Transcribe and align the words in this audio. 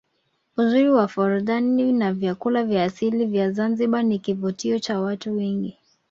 uzuri 0.57 0.89
wa 0.89 1.07
forodhani 1.07 1.93
na 1.93 2.13
vyakula 2.13 2.63
vya 2.65 2.83
asili 2.83 3.25
vya 3.25 3.51
Zanzibar 3.51 4.03
ni 4.03 4.19
kivutio 4.19 4.79
cha 4.79 4.99
watu 5.01 5.37
wengi 5.37 5.77